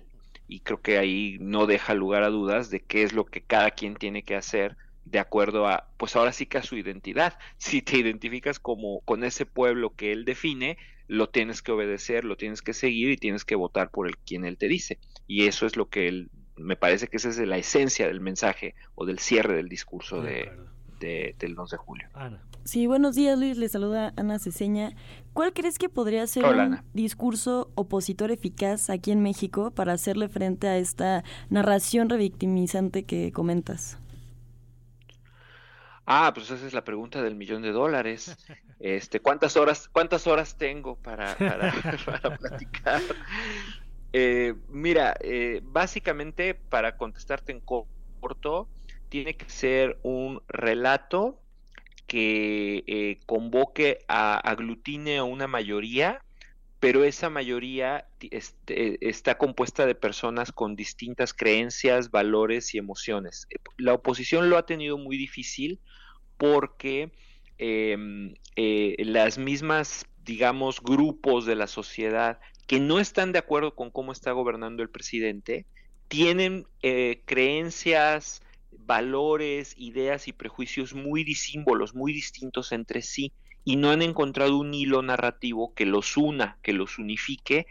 Y 0.48 0.62
creo 0.62 0.81
que 0.81 0.98
ahí 0.98 1.38
no 1.41 1.65
deja 1.65 1.93
lugar 1.93 2.24
a 2.24 2.29
dudas 2.29 2.69
de 2.69 2.79
qué 2.81 3.03
es 3.03 3.13
lo 3.13 3.25
que 3.25 3.41
cada 3.41 3.72
quien 3.72 3.96
tiene 3.96 4.24
que 4.24 4.36
hacer 4.36 4.77
de 5.03 5.19
acuerdo 5.19 5.67
a, 5.67 5.88
pues 5.98 6.15
ahora 6.15 6.31
sí 6.31 6.46
que 6.46 6.57
a 6.57 6.63
su 6.63 6.77
identidad. 6.77 7.38
Si 7.57 7.81
te 7.81 7.98
identificas 7.98 8.60
como 8.60 9.01
con 9.01 9.24
ese 9.24 9.46
pueblo 9.46 9.96
que 9.96 10.12
él 10.12 10.25
define, 10.25 10.77
lo 11.08 11.30
tienes 11.30 11.62
que 11.62 11.72
obedecer, 11.72 12.26
lo 12.26 12.38
tienes 12.38 12.62
que 12.62 12.74
seguir 12.74 13.10
y 13.12 13.18
tienes 13.18 13.46
que 13.46 13.56
votar 13.56 13.90
por 13.90 14.08
el 14.08 14.18
quien 14.18 14.46
él 14.46 14.58
te 14.58 14.68
dice. 14.68 15.00
Y 15.26 15.48
eso 15.48 15.66
es 15.66 15.78
lo 15.78 15.90
que 15.90 16.08
él, 16.08 16.30
me 16.56 16.76
parece 16.76 17.08
que 17.08 17.18
esa 17.18 17.30
es 17.30 17.38
la 17.38 17.58
esencia 17.58 18.08
del 18.08 18.20
mensaje 18.20 18.76
o 18.96 19.06
del 19.06 19.20
cierre 19.20 19.56
del 19.56 19.70
discurso 19.70 20.22
de, 20.22 20.52
del 21.00 21.58
11 21.58 21.76
de 21.76 21.78
julio. 21.78 22.10
Sí, 22.64 22.88
buenos 22.88 23.16
días 23.16 23.40
Luis, 23.40 23.58
le 23.58 23.70
saluda 23.70 24.14
Ana 24.18 24.40
Ceseña. 24.40 24.94
¿Cuál 25.32 25.54
crees 25.54 25.78
que 25.78 25.88
podría 25.88 26.26
ser 26.28 26.44
un 26.44 26.82
discurso 26.94 27.72
opositor 27.76 28.32
eficaz 28.32 28.90
aquí 28.90 29.12
en 29.12 29.22
México 29.22 29.72
para 29.72 29.94
hacerle 29.94 30.28
frente 30.28 30.68
a 30.68 30.78
esta 30.78 31.24
narración 31.50 32.10
revictimizante 32.10 33.04
que 33.04 33.32
comentas? 33.32 33.98
Ah, 36.06 36.32
pues 36.34 36.50
esa 36.50 36.66
es 36.66 36.74
la 36.74 36.84
pregunta 36.84 37.22
del 37.22 37.36
millón 37.36 37.62
de 37.62 37.72
dólares. 37.72 38.36
Este, 38.79 39.19
¿cuántas 39.19 39.57
horas, 39.57 39.89
cuántas 39.91 40.27
horas 40.27 40.55
tengo 40.57 40.96
para, 40.98 41.36
para, 42.05 42.38
platicar? 42.38 43.01
Eh, 44.13 44.53
mira, 44.69 45.15
eh, 45.19 45.62
básicamente 45.63 46.53
para 46.53 46.98
contestarte 46.98 47.51
en 47.51 47.62
corto, 47.62 48.69
tiene 49.10 49.36
que 49.36 49.50
ser 49.50 50.00
un 50.03 50.41
relato 50.48 51.41
que 52.05 52.84
eh, 52.88 53.19
convoque 53.25 54.00
a 54.07 54.38
aglutine 54.38 55.17
a 55.17 55.24
una 55.24 55.48
mayoría, 55.48 56.24
pero 56.79 57.03
esa 57.03 57.29
mayoría 57.29 58.07
este, 58.19 59.10
está 59.10 59.38
compuesta 59.38 59.86
de 59.86 59.96
personas 59.96 60.51
con 60.51 60.75
distintas 60.75 61.34
creencias, 61.34 62.12
valores 62.12 62.75
y 62.75 62.77
emociones. 62.77 63.48
La 63.77 63.93
oposición 63.93 64.50
lo 64.50 64.57
ha 64.57 64.65
tenido 64.65 64.98
muy 64.98 65.17
difícil 65.17 65.79
porque 66.38 67.12
las 67.60 69.38
mismas, 69.38 70.06
digamos, 70.24 70.82
grupos 70.82 71.46
de 71.46 71.56
la 71.56 71.68
sociedad 71.68 72.40
que 72.68 72.80
no 72.80 73.00
están 73.00 73.32
de 73.32 73.40
acuerdo 73.40 73.74
con 73.74 73.90
cómo 73.90 74.12
está 74.12 74.34
gobernando 74.34 74.84
el 74.84 74.90
presidente, 74.90 75.66
tienen 76.10 76.68
eh, 76.84 77.22
creencias, 77.26 78.42
valores, 78.72 79.74
ideas 79.78 80.28
y 80.28 80.34
prejuicios 80.34 80.94
muy 80.94 81.24
disímbolos, 81.24 81.96
muy 81.96 82.14
distintos 82.14 82.74
entre 82.74 83.02
sí, 83.02 83.32
y 83.64 83.78
no 83.78 83.90
han 83.90 84.02
encontrado 84.02 84.58
un 84.58 84.74
hilo 84.74 85.02
narrativo 85.02 85.74
que 85.74 85.86
los 85.86 86.18
una, 86.18 86.58
que 86.62 86.74
los 86.74 87.00
unifique, 87.00 87.68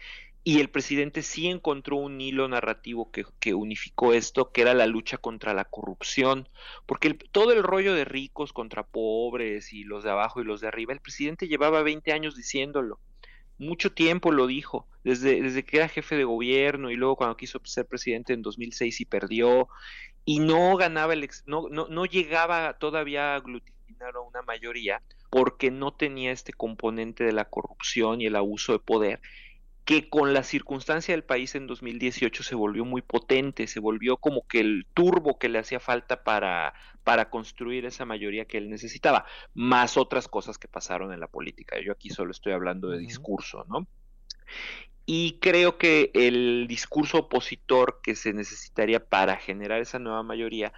y 0.48 0.60
el 0.60 0.68
presidente 0.68 1.22
sí 1.22 1.48
encontró 1.48 1.96
un 1.96 2.20
hilo 2.20 2.46
narrativo 2.46 3.10
que, 3.10 3.52
unificó 3.52 4.12
esto, 4.12 4.52
que 4.52 4.62
era 4.62 4.74
la 4.74 4.86
lucha 4.86 5.18
contra 5.18 5.54
la 5.54 5.64
corrupción, 5.64 6.48
porque 6.86 7.14
todo 7.14 7.50
el 7.50 7.64
rollo 7.64 7.94
de 7.94 8.04
ricos 8.04 8.52
contra 8.52 8.86
pobres 8.86 9.72
y 9.72 9.82
los 9.82 10.04
de 10.04 10.10
abajo 10.10 10.40
y 10.40 10.44
los 10.44 10.60
de 10.60 10.68
arriba, 10.68 10.92
el 10.92 11.00
presidente 11.00 11.48
llevaba 11.48 11.82
20 11.82 12.12
años 12.12 12.36
diciéndolo, 12.36 13.00
mucho 13.58 13.90
tiempo 13.90 14.30
lo 14.30 14.46
dijo, 14.46 14.86
desde, 15.02 15.42
desde 15.42 15.64
que 15.64 15.78
era 15.78 15.88
jefe 15.88 16.14
de 16.14 16.22
gobierno 16.22 16.92
y 16.92 16.94
luego 16.94 17.16
cuando 17.16 17.36
quiso 17.36 17.60
ser 17.64 17.86
presidente 17.86 18.32
en 18.32 18.42
2006 18.42 19.00
y 19.00 19.04
perdió, 19.04 19.68
y 20.24 20.38
no 20.38 20.76
ganaba 20.76 21.14
el 21.14 21.28
no, 21.46 21.68
no, 21.70 21.88
no 21.88 22.06
llegaba 22.06 22.78
todavía 22.78 23.32
a 23.32 23.36
aglutinar 23.38 24.14
a 24.14 24.20
una 24.20 24.42
mayoría 24.42 25.02
porque 25.28 25.72
no 25.72 25.92
tenía 25.92 26.30
este 26.30 26.52
componente 26.52 27.24
de 27.24 27.32
la 27.32 27.46
corrupción 27.46 28.20
y 28.20 28.26
el 28.26 28.36
abuso 28.36 28.70
de 28.70 28.78
poder 28.78 29.20
que 29.86 30.10
con 30.10 30.34
la 30.34 30.42
circunstancia 30.42 31.14
del 31.14 31.22
país 31.22 31.54
en 31.54 31.68
2018 31.68 32.42
se 32.42 32.56
volvió 32.56 32.84
muy 32.84 33.02
potente, 33.02 33.68
se 33.68 33.78
volvió 33.78 34.16
como 34.16 34.44
que 34.48 34.58
el 34.58 34.84
turbo 34.92 35.38
que 35.38 35.48
le 35.48 35.60
hacía 35.60 35.78
falta 35.78 36.24
para, 36.24 36.74
para 37.04 37.30
construir 37.30 37.86
esa 37.86 38.04
mayoría 38.04 38.46
que 38.46 38.58
él 38.58 38.68
necesitaba, 38.68 39.26
más 39.54 39.96
otras 39.96 40.26
cosas 40.26 40.58
que 40.58 40.66
pasaron 40.66 41.12
en 41.12 41.20
la 41.20 41.28
política. 41.28 41.80
Yo 41.80 41.92
aquí 41.92 42.10
solo 42.10 42.32
estoy 42.32 42.52
hablando 42.52 42.88
de 42.88 42.98
discurso, 42.98 43.64
¿no? 43.68 43.86
Y 45.06 45.38
creo 45.38 45.78
que 45.78 46.10
el 46.14 46.66
discurso 46.68 47.18
opositor 47.18 48.00
que 48.02 48.16
se 48.16 48.32
necesitaría 48.32 49.06
para 49.08 49.36
generar 49.36 49.80
esa 49.80 50.00
nueva 50.00 50.24
mayoría 50.24 50.72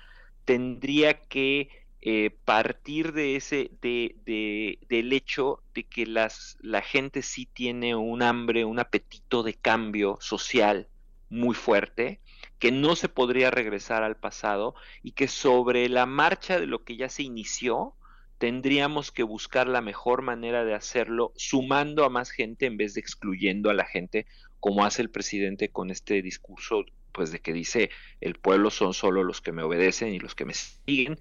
tendría 0.45 1.27
que 1.29 1.71
eh, 2.01 2.31
partir 2.45 3.13
de 3.13 3.37
ese, 3.37 3.71
de, 3.83 4.15
de, 4.25 4.79
del 4.89 5.13
hecho 5.13 5.63
de 5.75 5.83
que 5.85 6.07
las, 6.07 6.57
la 6.61 6.81
gente 6.81 7.23
sí 7.23 7.47
tiene 7.47 7.97
un 7.97 8.23
hambre, 8.23 8.65
un 8.65 8.79
apetito 8.79 9.43
de 9.43 9.55
cambio 9.55 10.19
social 10.21 10.89
muy 11.29 11.55
fuerte, 11.55 12.21
que 12.59 12.73
no 12.73 12.97
se 12.97 13.09
podría 13.09 13.51
regresar 13.51 14.03
al 14.03 14.17
pasado 14.17 14.75
y 15.03 15.13
que 15.13 15.29
sobre 15.29 15.89
la 15.89 16.07
marcha 16.07 16.59
de 16.59 16.67
lo 16.67 16.85
que 16.85 16.97
ya 16.97 17.09
se 17.09 17.23
inició, 17.25 17.95
tendríamos 18.39 19.11
que 19.11 19.25
buscar 19.25 19.67
la 19.67 19.81
mejor 19.81 20.23
manera 20.23 20.65
de 20.65 20.75
hacerlo 20.75 21.33
sumando 21.37 22.05
a 22.05 22.09
más 22.11 22.31
gente 22.31 22.67
en 22.67 22.77
vez 22.77 22.95
de 22.95 23.01
excluyendo 23.01 23.71
a 23.71 23.75
la 23.75 23.85
gente 23.85 24.27
como 24.61 24.85
hace 24.85 25.03
el 25.03 25.11
presidente 25.11 25.71
con 25.71 25.91
este 25.91 26.23
discurso 26.23 26.85
pues 27.13 27.33
de 27.33 27.41
que 27.41 27.53
dice 27.53 27.91
el 28.21 28.35
pueblo 28.35 28.71
son 28.71 28.95
solo 28.95 29.25
los 29.25 29.41
que 29.41 29.51
me 29.51 29.65
obedecen 29.65 30.15
y 30.15 30.21
los 30.21 30.37
que 30.37 30.45
me 30.45 30.55
siguen 30.55 31.19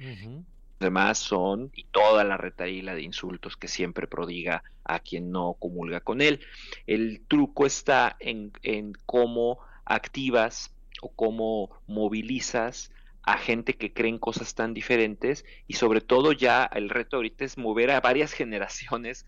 demás 0.79 1.17
son 1.17 1.71
y 1.75 1.85
toda 1.85 2.23
la 2.23 2.37
retaíla 2.37 2.95
de 2.95 3.01
insultos 3.01 3.57
que 3.57 3.67
siempre 3.67 4.07
prodiga 4.07 4.63
a 4.83 4.99
quien 4.99 5.31
no 5.31 5.55
comulga 5.59 6.01
con 6.01 6.21
él 6.21 6.39
el 6.85 7.21
truco 7.27 7.65
está 7.65 8.15
en, 8.19 8.51
en 8.63 8.93
cómo 9.05 9.59
activas 9.85 10.73
o 11.01 11.09
cómo 11.09 11.81
movilizas 11.87 12.91
a 13.23 13.37
gente 13.37 13.73
que 13.73 13.91
creen 13.91 14.19
cosas 14.19 14.55
tan 14.55 14.73
diferentes 14.73 15.43
y 15.67 15.73
sobre 15.73 15.99
todo 15.99 16.31
ya 16.31 16.63
el 16.63 16.89
reto 16.89 17.17
ahorita 17.17 17.43
es 17.43 17.57
mover 17.57 17.91
a 17.91 17.99
varias 17.99 18.31
generaciones 18.31 19.25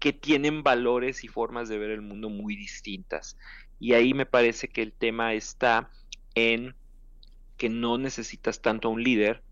que 0.00 0.12
tienen 0.12 0.62
valores 0.62 1.24
y 1.24 1.28
formas 1.28 1.68
de 1.68 1.78
ver 1.78 1.90
el 1.90 2.02
mundo 2.02 2.28
muy 2.28 2.56
distintas. 2.56 3.38
Y 3.78 3.92
ahí 3.94 4.14
me 4.14 4.26
parece 4.26 4.68
que 4.68 4.82
el 4.82 4.92
tema 4.92 5.34
está 5.34 5.90
en 6.34 6.74
que 7.56 7.68
no 7.68 7.98
necesitas 7.98 8.60
tanto 8.60 8.88
a 8.88 8.90
un 8.90 9.02
líder 9.02 9.42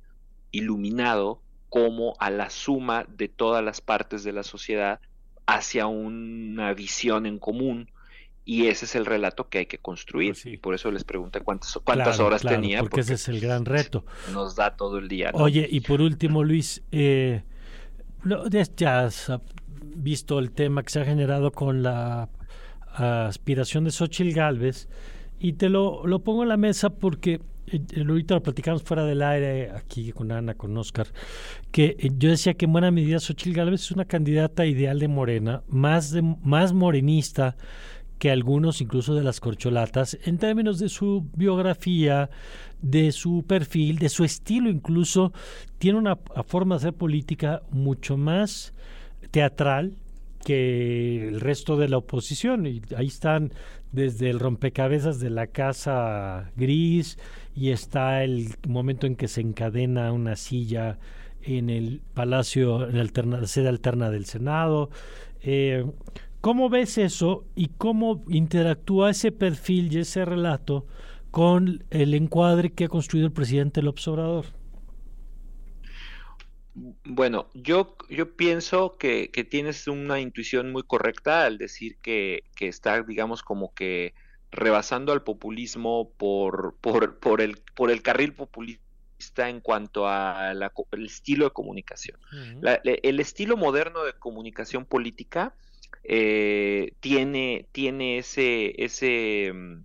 iluminado 0.55 1.41
como 1.69 2.15
a 2.21 2.31
la 2.31 2.51
suma 2.51 3.05
de 3.09 3.29
todas 3.29 3.65
las 3.65 3.81
partes 3.81 4.23
de 4.23 4.33
la 4.33 4.45
sociedad 4.45 5.01
hacia 5.47 5.87
una 5.87 6.73
visión 6.73 7.27
en 7.27 7.39
común 7.39 7.91
y 8.45 8.67
ese 8.67 8.85
es 8.85 8.95
el 8.95 9.07
relato 9.07 9.49
que 9.49 9.59
hay 9.59 9.67
que 9.67 9.79
construir. 9.79 10.35
Pues 10.35 10.47
y 10.47 10.57
por 10.57 10.75
eso 10.75 10.91
les 10.91 11.03
pregunté 11.03 11.41
cuántas, 11.41 11.79
cuántas 11.83 12.21
horas 12.21 12.43
tenía. 12.43 12.81
Porque, 12.81 13.01
ese 13.01 13.15
es 13.15 13.29
el 13.29 13.41
gran 13.41 13.65
reto. 13.65 14.05
Nos 14.33 14.55
da 14.55 14.77
todo 14.77 14.99
el 14.99 15.09
día. 15.09 15.31
Oye, 15.33 15.67
y 15.71 15.81
por 15.81 16.01
último, 16.01 16.45
Luis, 16.45 16.83
eh, 16.93 17.43
ya 18.77 19.01
has 19.01 19.33
visto 19.81 20.39
el 20.39 20.53
tema 20.53 20.83
que 20.83 20.91
se 20.91 21.01
ha 21.01 21.05
generado 21.05 21.53
con 21.53 21.83
la 21.83 22.29
aspiración 22.95 23.85
de 23.85 23.91
Xochitl 23.91 24.33
Galvez 24.33 24.89
y 25.39 25.55
te 25.55 25.69
lo, 25.69 26.07
lo 26.07 26.21
pongo 26.21 26.43
en 26.43 26.51
la 26.51 26.57
mesa 26.57 26.91
porque 26.91 27.41
ahorita 27.97 28.35
lo 28.35 28.43
platicamos 28.43 28.83
fuera 28.83 29.05
del 29.05 29.23
aire 29.23 29.71
aquí 29.71 30.13
con 30.13 30.33
Ana, 30.33 30.55
con 30.55 30.77
Oscar, 30.77 31.07
que 31.71 31.97
eh, 31.99 32.11
yo 32.17 32.31
decía 32.31 32.55
que 32.55 32.67
en 32.67 32.73
buena 32.73 32.91
medida 32.91 33.19
Xochitl 33.19 33.57
Galvez 33.57 33.83
es 33.83 33.91
una 33.91 34.05
candidata 34.05 34.67
ideal 34.67 34.99
de 34.99 35.09
Morena, 35.09 35.63
más, 35.69 36.15
más 36.43 36.73
morenista, 36.73 37.57
que 38.19 38.31
algunos 38.31 38.81
incluso 38.81 39.15
de 39.15 39.23
las 39.23 39.41
corcholatas 39.41 40.19
en 40.25 40.39
términos 40.39 40.79
de 40.79 40.89
su 40.89 41.27
biografía, 41.35 42.31
de 42.81 43.13
su 43.13 43.45
perfil, 43.47 43.99
de 43.99 44.09
su 44.09 44.25
estilo 44.25 44.71
incluso, 44.71 45.33
tiene 45.79 45.99
una 45.99 46.17
forma 46.47 46.77
de 46.77 46.79
hacer 46.79 46.95
política 46.95 47.63
mucho 47.71 48.17
más 48.17 48.73
teatral 49.31 49.97
que 50.45 51.29
el 51.29 51.41
resto 51.41 51.77
de 51.77 51.89
la 51.89 51.99
oposición. 51.99 52.67
Y 52.67 52.83
ahí 52.97 53.07
están 53.07 53.53
desde 53.93 54.31
el 54.31 54.39
rompecabezas 54.39 55.19
de 55.21 55.31
la 55.31 55.47
Casa 55.47 56.51
Gris 56.57 57.19
y 57.55 57.71
está 57.71 58.25
el 58.25 58.55
momento 58.69 59.07
en 59.07 59.17
que 59.17 59.29
se 59.29 59.41
encadena 59.41 60.13
una 60.13 60.37
silla 60.37 60.99
en 61.43 61.71
el 61.71 62.01
Palacio, 62.15 62.89
en 62.89 63.31
la 63.31 63.47
sede 63.47 63.69
alterna 63.69 64.11
del 64.11 64.25
Senado. 64.25 64.91
Eh, 65.43 65.85
¿Cómo 66.41 66.69
ves 66.69 66.99
eso 66.99 67.47
y 67.55 67.69
cómo 67.69 68.25
interactúa 68.29 69.11
ese 69.11 69.33
perfil 69.33 69.93
y 69.93 70.01
ese 70.01 70.25
relato 70.25 70.87
con 71.31 71.85
el 71.91 72.15
encuadre 72.15 72.71
que 72.73 72.85
ha 72.85 72.89
construido 72.89 73.27
el 73.27 73.33
presidente 73.33 73.83
López 73.83 74.07
Obrador? 74.09 74.47
Bueno, 76.75 77.49
yo, 77.55 77.97
yo 78.11 78.37
pienso 78.37 78.99
que, 78.99 79.31
tienes 79.49 79.87
una 79.87 80.21
intuición 80.21 80.73
muy 80.73 80.83
correcta 80.83 81.45
al 81.45 81.57
decir 81.57 81.97
que, 82.03 82.43
está, 82.59 83.03
digamos, 83.03 83.43
como 83.43 83.73
que 83.75 84.15
rebasando 84.55 85.13
al 85.13 85.23
populismo 85.23 86.11
por, 86.17 86.77
por, 86.81 87.19
por, 87.19 87.41
el, 87.41 87.59
por 87.75 87.91
el 87.91 88.03
carril 88.03 88.33
populista 88.33 89.49
en 89.49 89.61
cuanto 89.61 90.09
al 90.09 90.71
estilo 91.05 91.47
de 91.47 91.51
comunicación. 91.51 92.19
el 92.63 93.21
estilo 93.21 93.57
moderno 93.57 94.05
de 94.05 94.13
comunicación 94.13 94.85
política 94.85 95.55
eh, 96.05 96.93
tiene, 97.01 97.67
tiene 97.73 98.19
ese, 98.19 98.75
ese 98.83 99.53
mm, 99.53 99.85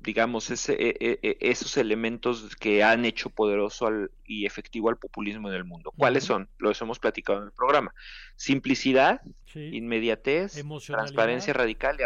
digamos, 0.00 0.50
ese, 0.50 0.74
e, 0.74 0.96
e, 1.00 1.18
e, 1.22 1.36
esos 1.40 1.76
elementos 1.76 2.54
que 2.56 2.82
han 2.82 3.04
hecho 3.04 3.30
poderoso 3.30 3.88
y 4.24 4.46
efectivo 4.46 4.88
al 4.88 4.96
populismo 4.98 5.48
en 5.48 5.54
el 5.54 5.64
mundo. 5.64 5.92
¿Cuáles 5.96 6.24
son? 6.24 6.48
Los 6.58 6.80
hemos 6.82 6.98
platicado 6.98 7.40
en 7.40 7.46
el 7.46 7.52
programa. 7.52 7.94
Simplicidad, 8.36 9.20
inmediatez, 9.54 10.62
transparencia 10.86 11.52
radical 11.52 11.96
y, 11.98 12.02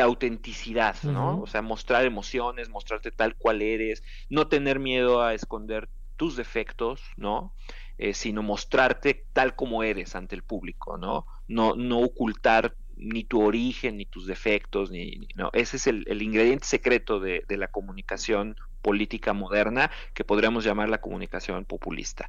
autenticidad, 0.00 0.96
¿no? 1.02 1.40
O 1.40 1.46
sea, 1.46 1.62
mostrar 1.62 2.04
emociones, 2.04 2.68
mostrarte 2.68 3.10
tal 3.10 3.36
cual 3.36 3.62
eres, 3.62 4.02
no 4.28 4.48
tener 4.48 4.78
miedo 4.78 5.22
a 5.22 5.34
esconder 5.34 5.88
tus 6.16 6.36
defectos, 6.36 7.02
¿no? 7.16 7.54
Eh, 7.98 8.14
sino 8.14 8.42
mostrarte 8.42 9.26
tal 9.32 9.54
como 9.54 9.82
eres 9.82 10.16
ante 10.16 10.34
el 10.34 10.42
público, 10.42 10.98
¿no? 10.98 11.26
No, 11.46 11.76
no 11.76 12.00
ocultar 12.00 12.74
ni 12.96 13.24
tu 13.24 13.42
origen, 13.42 13.98
ni 13.98 14.06
tus 14.06 14.26
defectos, 14.26 14.90
ni, 14.90 15.28
no, 15.34 15.50
ese 15.52 15.76
es 15.76 15.86
el, 15.86 16.22
ingrediente 16.22 16.66
secreto 16.66 17.20
de, 17.20 17.44
la 17.48 17.68
comunicación 17.68 18.56
política 18.82 19.32
moderna, 19.32 19.90
que 20.14 20.24
podríamos 20.24 20.64
llamar 20.64 20.88
la 20.88 21.00
comunicación 21.00 21.64
populista. 21.64 22.28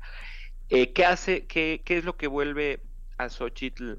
Eh, 0.69 0.93
¿Qué 0.93 1.05
hace, 1.05 1.45
qué, 1.45 1.81
qué, 1.85 1.97
es 1.97 2.05
lo 2.05 2.17
que 2.17 2.27
vuelve 2.27 2.81
a 3.17 3.29
Xochitl 3.29 3.95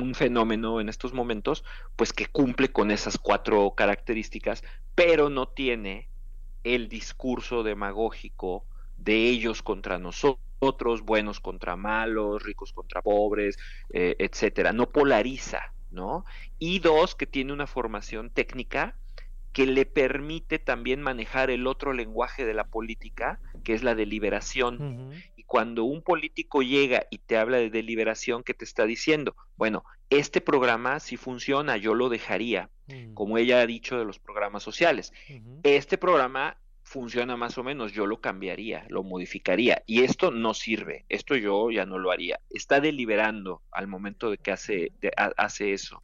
un 0.00 0.14
fenómeno 0.14 0.80
en 0.80 0.88
estos 0.88 1.12
momentos? 1.12 1.64
Pues 1.96 2.12
que 2.12 2.26
cumple 2.26 2.70
con 2.72 2.90
esas 2.90 3.18
cuatro 3.18 3.74
características, 3.76 4.62
pero 4.94 5.30
no 5.30 5.48
tiene 5.48 6.08
el 6.64 6.88
discurso 6.88 7.62
demagógico 7.62 8.64
de 8.96 9.28
ellos 9.28 9.62
contra 9.62 9.98
nosotros, 9.98 11.02
buenos 11.02 11.40
contra 11.40 11.76
malos, 11.76 12.42
ricos 12.42 12.72
contra 12.72 13.02
pobres, 13.02 13.58
eh, 13.90 14.16
etcétera. 14.18 14.72
No 14.72 14.90
polariza, 14.90 15.72
¿no? 15.90 16.24
Y 16.58 16.78
dos, 16.78 17.14
que 17.14 17.26
tiene 17.26 17.52
una 17.52 17.66
formación 17.66 18.30
técnica 18.30 18.96
que 19.54 19.66
le 19.66 19.86
permite 19.86 20.58
también 20.58 21.00
manejar 21.00 21.48
el 21.48 21.68
otro 21.68 21.92
lenguaje 21.92 22.44
de 22.44 22.54
la 22.54 22.64
política, 22.64 23.38
que 23.62 23.72
es 23.72 23.84
la 23.84 23.94
deliberación. 23.94 25.12
Cuando 25.46 25.84
un 25.84 26.02
político 26.02 26.62
llega 26.62 27.06
y 27.10 27.18
te 27.18 27.36
habla 27.36 27.58
de 27.58 27.70
deliberación, 27.70 28.42
¿qué 28.42 28.54
te 28.54 28.64
está 28.64 28.86
diciendo? 28.86 29.36
Bueno, 29.56 29.84
este 30.10 30.40
programa 30.40 31.00
si 31.00 31.16
funciona, 31.16 31.76
yo 31.76 31.94
lo 31.94 32.08
dejaría, 32.08 32.70
mm. 32.86 33.14
como 33.14 33.38
ella 33.38 33.60
ha 33.60 33.66
dicho 33.66 33.98
de 33.98 34.04
los 34.04 34.18
programas 34.18 34.62
sociales. 34.62 35.12
Este 35.62 35.98
programa 35.98 36.56
funciona 36.84 37.36
más 37.36 37.58
o 37.58 37.64
menos, 37.64 37.92
yo 37.92 38.06
lo 38.06 38.20
cambiaría, 38.20 38.86
lo 38.88 39.02
modificaría. 39.02 39.82
Y 39.86 40.02
esto 40.02 40.30
no 40.30 40.54
sirve, 40.54 41.04
esto 41.08 41.34
yo 41.34 41.70
ya 41.70 41.86
no 41.86 41.98
lo 41.98 42.10
haría. 42.10 42.38
Está 42.50 42.80
deliberando 42.80 43.62
al 43.72 43.88
momento 43.88 44.30
de 44.30 44.38
que 44.38 44.52
hace, 44.52 44.92
hace 45.36 45.72
eso. 45.72 46.02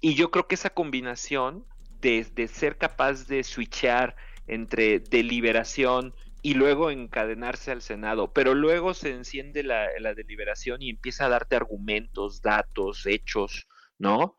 Y 0.00 0.14
yo 0.14 0.30
creo 0.30 0.48
que 0.48 0.54
esa 0.56 0.70
combinación 0.70 1.64
de, 2.00 2.48
ser 2.48 2.78
capaz 2.78 3.26
de 3.26 3.42
switchar 3.44 4.16
entre 4.46 5.00
deliberación 5.00 6.14
y 6.46 6.54
luego 6.54 6.92
encadenarse 6.92 7.72
al 7.72 7.82
Senado, 7.82 8.32
pero 8.32 8.54
luego 8.54 8.94
se 8.94 9.10
enciende 9.10 9.64
la, 9.64 9.88
deliberación 10.14 10.80
y 10.80 10.90
empieza 10.90 11.26
a 11.26 11.28
darte 11.28 11.56
argumentos, 11.56 12.40
datos, 12.40 13.04
hechos, 13.04 13.66
¿no? 13.98 14.36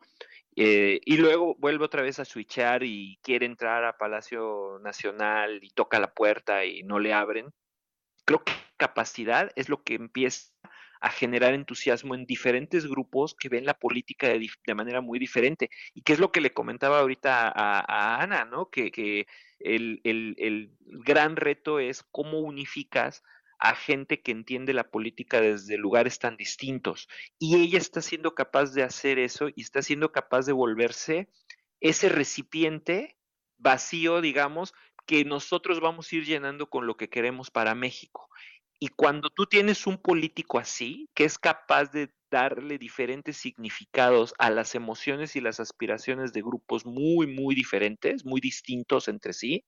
Eh, 0.56 1.00
y 1.04 1.18
luego 1.18 1.54
vuelve 1.56 1.84
otra 1.84 2.00
vez 2.00 2.18
a 2.18 2.24
switchar 2.24 2.82
y 2.82 3.18
quiere 3.22 3.44
entrar 3.44 3.84
a 3.84 3.98
Palacio 3.98 4.78
Nacional 4.82 5.62
y 5.62 5.68
toca 5.68 6.00
la 6.00 6.14
puerta 6.14 6.64
y 6.64 6.82
no 6.82 6.98
le 6.98 7.12
abren. 7.12 7.52
Creo 8.24 8.42
que 8.42 8.54
capacidad 8.78 9.50
es 9.54 9.68
lo 9.68 9.82
que 9.82 9.96
empieza 9.96 10.50
a 11.02 11.10
generar 11.10 11.52
entusiasmo 11.52 12.14
en 12.14 12.24
diferentes 12.24 12.86
grupos 12.86 13.34
que 13.38 13.50
ven 13.50 13.66
la 13.66 13.74
política 13.74 14.28
de, 14.28 14.74
manera 14.74 15.02
muy 15.02 15.18
diferente. 15.18 15.68
Y 15.92 16.00
que 16.00 16.14
es 16.14 16.18
lo 16.20 16.32
que 16.32 16.40
le 16.40 16.54
comentaba 16.54 17.00
ahorita 17.00 17.52
a, 17.54 18.22
Ana, 18.22 18.46
¿no? 18.46 18.70
Que 18.70 19.26
el, 19.60 20.72
gran 20.80 21.36
reto 21.36 21.80
es 21.80 22.02
cómo 22.02 22.40
unificas 22.40 23.22
a 23.58 23.74
gente 23.74 24.22
que 24.22 24.30
entiende 24.30 24.72
la 24.72 24.90
política 24.90 25.40
desde 25.40 25.76
lugares 25.76 26.18
tan 26.18 26.36
distintos. 26.36 27.08
Y 27.38 27.56
ella 27.56 27.78
está 27.78 28.02
siendo 28.02 28.34
capaz 28.34 28.72
de 28.72 28.84
hacer 28.84 29.18
eso 29.18 29.48
y 29.54 29.62
está 29.62 29.82
siendo 29.82 30.12
capaz 30.12 30.46
de 30.46 30.52
volverse 30.52 31.28
ese 31.80 32.08
recipiente 32.08 33.16
vacío, 33.56 34.20
digamos, 34.20 34.74
que 35.06 35.24
nosotros 35.24 35.80
vamos 35.80 36.12
a 36.12 36.16
ir 36.16 36.24
llenando 36.24 36.68
con 36.68 36.86
lo 36.86 36.96
que 36.96 37.08
queremos 37.08 37.50
para 37.50 37.74
México. 37.74 38.28
Y 38.80 38.88
cuando 38.88 39.30
tú 39.30 39.46
tienes 39.46 39.86
un 39.86 39.98
político 39.98 40.58
así, 40.58 41.08
que 41.14 41.24
es 41.24 41.38
capaz 41.38 41.90
de 41.90 42.10
darle 42.30 42.78
diferentes 42.78 43.36
significados 43.36 44.34
a 44.38 44.50
las 44.50 44.74
emociones 44.74 45.34
y 45.34 45.40
las 45.40 45.60
aspiraciones 45.60 46.32
de 46.32 46.42
grupos 46.42 46.84
muy, 46.84 47.26
muy 47.26 47.54
diferentes, 47.54 48.24
muy 48.24 48.40
distintos 48.40 49.08
entre 49.08 49.32
sí, 49.32 49.64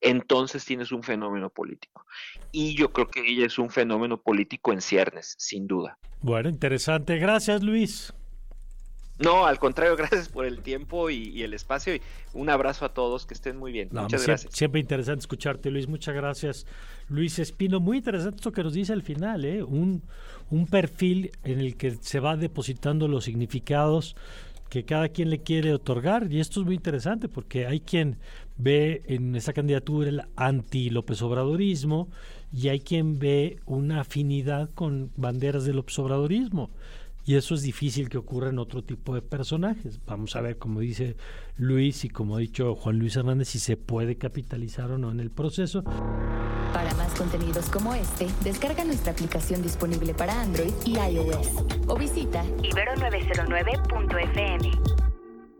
entonces 0.00 0.64
tienes 0.64 0.92
un 0.92 1.02
fenómeno 1.02 1.50
político. 1.50 2.06
Y 2.52 2.74
yo 2.76 2.92
creo 2.92 3.08
que 3.08 3.20
ella 3.20 3.46
es 3.46 3.58
un 3.58 3.70
fenómeno 3.70 4.20
político 4.20 4.72
en 4.72 4.80
ciernes, 4.80 5.34
sin 5.38 5.66
duda. 5.66 5.98
Bueno, 6.20 6.48
interesante. 6.48 7.18
Gracias, 7.18 7.62
Luis. 7.62 8.14
No, 9.18 9.46
al 9.46 9.58
contrario, 9.58 9.96
gracias 9.98 10.28
por 10.28 10.44
el 10.44 10.60
tiempo 10.60 11.10
y, 11.10 11.42
el 11.42 11.54
espacio 11.54 11.94
y 11.94 12.02
un 12.32 12.50
abrazo 12.50 12.84
a 12.84 12.94
todos, 12.94 13.26
que 13.26 13.34
estén 13.34 13.56
muy 13.56 13.72
bien. 13.72 13.88
Muchas 13.92 14.26
gracias. 14.26 14.52
Siempre 14.52 14.80
interesante 14.80 15.20
escucharte, 15.20 15.70
Luis. 15.70 15.88
Muchas 15.88 16.14
gracias, 16.14 16.66
Luis 17.08 17.38
Espino. 17.38 17.80
Muy 17.80 17.98
interesante 17.98 18.36
esto 18.36 18.52
que 18.52 18.62
nos 18.62 18.74
dice 18.74 18.92
al 18.92 19.02
final, 19.02 19.44
¿eh? 19.44 19.62
un, 19.62 20.02
un 20.50 20.66
perfil 20.66 21.30
en 21.44 21.60
el 21.60 21.76
que 21.76 21.92
se 22.00 22.20
va 22.20 22.36
depositando 22.36 23.08
los 23.08 23.24
significados 23.24 24.16
que 24.74 24.84
cada 24.84 25.08
quien 25.08 25.30
le 25.30 25.38
quiere 25.38 25.72
otorgar 25.72 26.32
y 26.32 26.40
esto 26.40 26.60
es 26.60 26.66
muy 26.66 26.74
interesante 26.74 27.28
porque 27.28 27.66
hay 27.66 27.78
quien 27.78 28.16
ve 28.56 29.02
en 29.06 29.36
esa 29.36 29.52
candidatura 29.52 30.08
el 30.08 30.22
anti 30.34 30.90
López 30.90 31.22
Obradorismo 31.22 32.08
y 32.52 32.68
hay 32.68 32.80
quien 32.80 33.18
ve 33.18 33.60
una 33.66 34.00
afinidad 34.00 34.70
con 34.70 35.10
banderas 35.16 35.64
del 35.64 35.76
López 35.76 35.98
Obradorismo. 35.98 36.70
Y 37.24 37.36
eso 37.36 37.54
es 37.54 37.62
difícil 37.62 38.10
que 38.10 38.18
ocurra 38.18 38.50
en 38.50 38.58
otro 38.58 38.84
tipo 38.84 39.14
de 39.14 39.22
personajes. 39.22 39.98
Vamos 40.06 40.36
a 40.36 40.42
ver, 40.42 40.58
como 40.58 40.80
dice 40.80 41.16
Luis 41.56 42.04
y 42.04 42.10
como 42.10 42.36
ha 42.36 42.40
dicho 42.40 42.74
Juan 42.74 42.98
Luis 42.98 43.16
Hernández, 43.16 43.48
si 43.48 43.58
se 43.58 43.78
puede 43.78 44.16
capitalizar 44.16 44.90
o 44.90 44.98
no 44.98 45.10
en 45.10 45.20
el 45.20 45.30
proceso. 45.30 45.82
Para 45.82 46.92
más 46.94 47.14
contenidos 47.14 47.70
como 47.70 47.94
este, 47.94 48.26
descarga 48.42 48.84
nuestra 48.84 49.12
aplicación 49.12 49.62
disponible 49.62 50.12
para 50.12 50.38
Android 50.40 50.72
y 50.84 50.98
iOS 50.98 51.48
o 51.86 51.96
visita 51.96 52.44
ibero909.fm. 52.62 55.03